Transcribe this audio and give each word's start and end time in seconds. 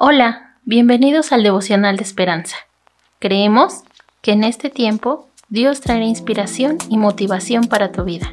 Hola, 0.00 0.54
bienvenidos 0.64 1.32
al 1.32 1.42
devocional 1.42 1.96
de 1.96 2.04
esperanza. 2.04 2.54
Creemos 3.18 3.82
que 4.22 4.30
en 4.30 4.44
este 4.44 4.70
tiempo 4.70 5.26
Dios 5.48 5.80
traerá 5.80 6.04
inspiración 6.04 6.78
y 6.88 6.96
motivación 6.96 7.64
para 7.64 7.90
tu 7.90 8.04
vida. 8.04 8.32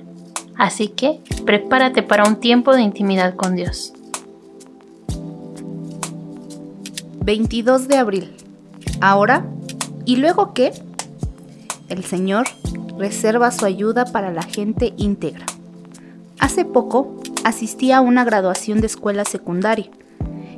Así 0.55 0.89
que 0.89 1.21
prepárate 1.43 2.03
para 2.03 2.25
un 2.25 2.39
tiempo 2.39 2.75
de 2.75 2.83
intimidad 2.83 3.33
con 3.35 3.55
Dios. 3.55 3.93
22 7.21 7.87
de 7.87 7.97
abril. 7.97 8.37
Ahora, 9.01 9.47
¿y 10.05 10.17
luego 10.17 10.53
qué? 10.53 10.71
El 11.89 12.03
Señor 12.03 12.45
reserva 12.99 13.49
su 13.49 13.65
ayuda 13.65 14.05
para 14.05 14.31
la 14.31 14.43
gente 14.43 14.93
íntegra. 14.97 15.47
Hace 16.37 16.63
poco 16.63 17.19
asistí 17.43 17.91
a 17.91 18.01
una 18.01 18.23
graduación 18.23 18.81
de 18.81 18.85
escuela 18.85 19.25
secundaria 19.25 19.89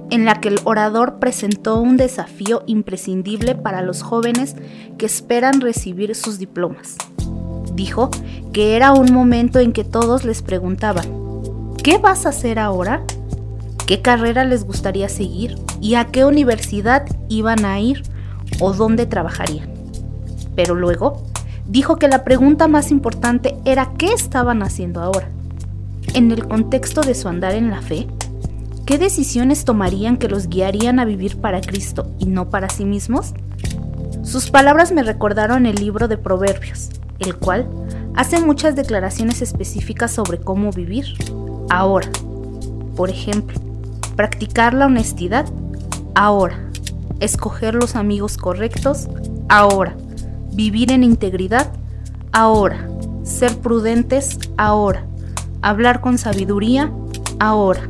en 0.09 0.25
la 0.25 0.35
que 0.35 0.49
el 0.49 0.59
orador 0.63 1.19
presentó 1.19 1.79
un 1.79 1.97
desafío 1.97 2.63
imprescindible 2.65 3.55
para 3.55 3.81
los 3.81 4.01
jóvenes 4.01 4.55
que 4.97 5.05
esperan 5.05 5.61
recibir 5.61 6.15
sus 6.15 6.39
diplomas. 6.39 6.95
Dijo 7.73 8.09
que 8.53 8.75
era 8.75 8.93
un 8.93 9.13
momento 9.13 9.59
en 9.59 9.73
que 9.73 9.83
todos 9.83 10.23
les 10.23 10.41
preguntaban, 10.41 11.05
¿qué 11.83 11.97
vas 11.97 12.25
a 12.25 12.29
hacer 12.29 12.59
ahora? 12.59 13.03
¿Qué 13.85 14.01
carrera 14.01 14.43
les 14.43 14.65
gustaría 14.65 15.09
seguir? 15.09 15.55
¿Y 15.79 15.95
a 15.95 16.05
qué 16.05 16.25
universidad 16.25 17.05
iban 17.29 17.65
a 17.65 17.79
ir? 17.79 18.03
¿O 18.59 18.73
dónde 18.73 19.05
trabajarían? 19.05 19.69
Pero 20.55 20.75
luego 20.75 21.23
dijo 21.67 21.97
que 21.97 22.07
la 22.07 22.23
pregunta 22.23 22.67
más 22.67 22.91
importante 22.91 23.55
era 23.65 23.91
qué 23.97 24.07
estaban 24.07 24.63
haciendo 24.63 25.01
ahora. 25.01 25.29
En 26.13 26.31
el 26.31 26.47
contexto 26.47 27.01
de 27.01 27.13
su 27.13 27.27
andar 27.27 27.53
en 27.53 27.69
la 27.69 27.81
fe, 27.81 28.07
¿Qué 28.87 28.97
decisiones 28.97 29.65
tomarían 29.65 30.15
que 30.15 30.29
los 30.29 30.47
guiarían 30.47 31.01
a 31.01 31.03
vivir 31.03 31.41
para 31.41 31.59
Cristo 31.59 32.09
y 32.19 32.25
no 32.27 32.49
para 32.49 32.69
sí 32.69 32.85
mismos? 32.85 33.33
Sus 34.23 34.49
palabras 34.49 34.93
me 34.93 35.03
recordaron 35.03 35.65
el 35.65 35.75
libro 35.75 36.07
de 36.07 36.17
Proverbios, 36.17 36.91
el 37.19 37.35
cual 37.35 37.67
hace 38.15 38.39
muchas 38.39 38.77
declaraciones 38.77 39.41
específicas 39.41 40.11
sobre 40.11 40.37
cómo 40.37 40.71
vivir. 40.71 41.05
Ahora. 41.69 42.09
Por 42.95 43.09
ejemplo, 43.09 43.59
practicar 44.15 44.73
la 44.73 44.85
honestidad. 44.85 45.45
Ahora, 46.15 46.57
escoger 47.19 47.75
los 47.75 47.97
amigos 47.97 48.37
correctos. 48.37 49.09
Ahora, 49.49 49.97
vivir 50.53 50.93
en 50.93 51.03
integridad. 51.03 51.73
Ahora, 52.31 52.87
ser 53.23 53.57
prudentes. 53.57 54.39
Ahora, 54.55 55.05
hablar 55.61 55.99
con 55.99 56.17
sabiduría. 56.17 56.89
Ahora 57.37 57.89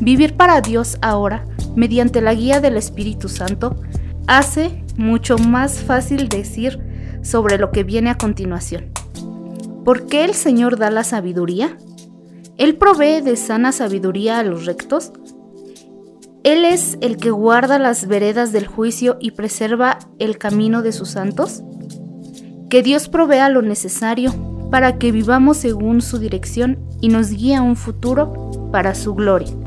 Vivir 0.00 0.36
para 0.36 0.60
Dios 0.60 0.98
ahora, 1.00 1.46
mediante 1.74 2.20
la 2.20 2.34
guía 2.34 2.60
del 2.60 2.76
Espíritu 2.76 3.28
Santo, 3.28 3.76
hace 4.26 4.84
mucho 4.96 5.38
más 5.38 5.80
fácil 5.80 6.28
decir 6.28 6.80
sobre 7.22 7.58
lo 7.58 7.70
que 7.70 7.84
viene 7.84 8.10
a 8.10 8.18
continuación. 8.18 8.92
¿Por 9.84 10.06
qué 10.06 10.24
el 10.24 10.34
Señor 10.34 10.78
da 10.78 10.90
la 10.90 11.04
sabiduría? 11.04 11.76
Él 12.58 12.76
provee 12.76 13.20
de 13.20 13.36
sana 13.36 13.72
sabiduría 13.72 14.38
a 14.38 14.42
los 14.42 14.66
rectos. 14.66 15.12
Él 16.42 16.64
es 16.64 16.98
el 17.00 17.16
que 17.16 17.30
guarda 17.30 17.78
las 17.78 18.06
veredas 18.06 18.52
del 18.52 18.66
juicio 18.66 19.16
y 19.20 19.32
preserva 19.32 19.98
el 20.18 20.38
camino 20.38 20.82
de 20.82 20.92
sus 20.92 21.10
santos. 21.10 21.62
Que 22.68 22.82
Dios 22.82 23.08
provea 23.08 23.48
lo 23.48 23.62
necesario 23.62 24.32
para 24.70 24.98
que 24.98 25.12
vivamos 25.12 25.58
según 25.58 26.02
su 26.02 26.18
dirección 26.18 26.78
y 27.00 27.08
nos 27.08 27.30
guíe 27.30 27.54
a 27.56 27.62
un 27.62 27.76
futuro 27.76 28.70
para 28.72 28.94
su 28.94 29.14
gloria. 29.14 29.65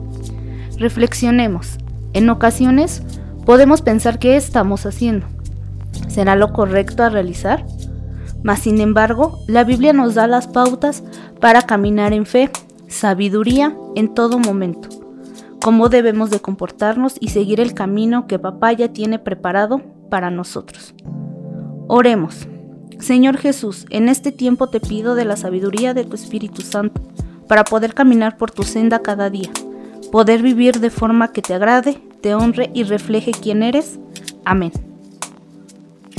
Reflexionemos. 0.80 1.78
En 2.14 2.30
ocasiones 2.30 3.04
podemos 3.46 3.82
pensar 3.82 4.18
qué 4.18 4.38
estamos 4.38 4.86
haciendo. 4.86 5.28
¿Será 6.08 6.38
lo 6.38 6.54
correcto 6.54 7.04
a 7.04 7.10
realizar? 7.10 7.66
Mas 8.44 8.60
sin 8.60 8.80
embargo, 8.80 9.40
la 9.48 9.66
Biblia 9.66 9.92
nos 9.92 10.16
da 10.16 10.26
las 10.26 10.48
pautas 10.48 11.04
para 11.42 11.64
caminar 11.64 12.14
en 12.14 12.26
fe, 12.26 12.50
sabiduría 12.88 13.76
en 13.96 14.14
todo 14.14 14.40
momento. 14.40 14.88
Cómo 15.62 15.90
debemos 15.90 16.30
de 16.30 16.40
comportarnos 16.40 17.16
y 17.20 17.28
seguir 17.28 17.60
el 17.60 17.74
camino 17.74 18.26
que 18.26 18.40
papá 18.40 18.72
ya 18.72 18.88
tiene 18.94 19.20
preparado 19.20 19.82
para 20.10 20.32
nosotros. 20.32 20.94
Oremos. 21.88 22.48
Señor 23.00 23.38
Jesús, 23.38 23.86
en 23.90 24.08
este 24.08 24.32
tiempo 24.32 24.68
te 24.68 24.80
pido 24.80 25.16
de 25.16 25.26
la 25.26 25.36
sabiduría 25.36 25.94
de 25.94 26.06
tu 26.06 26.16
Espíritu 26.16 26.62
Santo 26.62 27.02
para 27.50 27.66
poder 27.66 27.94
caminar 27.94 28.38
por 28.38 28.52
tu 28.52 28.64
senda 28.64 29.00
cada 29.00 29.30
día 29.30 29.52
poder 30.12 30.42
vivir 30.42 30.80
de 30.80 30.90
forma 30.90 31.32
que 31.32 31.42
te 31.42 31.54
agrade, 31.54 32.02
te 32.22 32.36
honre 32.36 32.70
y 32.74 32.84
refleje 32.84 33.32
quién 33.32 33.64
eres. 33.64 34.00
Amén. 34.46 34.72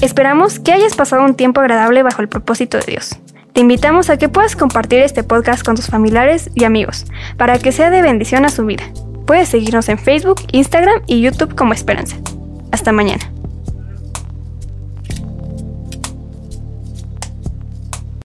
Esperamos 0.00 0.58
que 0.58 0.72
hayas 0.72 0.96
pasado 0.96 1.24
un 1.24 1.34
tiempo 1.34 1.60
agradable 1.60 2.02
bajo 2.02 2.22
el 2.22 2.28
propósito 2.28 2.78
de 2.78 2.84
Dios. 2.92 3.18
Te 3.52 3.60
invitamos 3.60 4.08
a 4.08 4.16
que 4.16 4.28
puedas 4.28 4.56
compartir 4.56 5.00
este 5.00 5.24
podcast 5.24 5.64
con 5.64 5.76
tus 5.76 5.88
familiares 5.88 6.50
y 6.54 6.64
amigos, 6.64 7.04
para 7.36 7.58
que 7.58 7.72
sea 7.72 7.90
de 7.90 8.00
bendición 8.00 8.44
a 8.44 8.48
su 8.48 8.64
vida. 8.64 8.84
Puedes 9.26 9.48
seguirnos 9.48 9.88
en 9.88 9.98
Facebook, 9.98 10.40
Instagram 10.52 11.02
y 11.06 11.20
YouTube 11.20 11.54
como 11.54 11.72
Esperanza. 11.72 12.16
Hasta 12.72 12.92
mañana. 12.92 13.29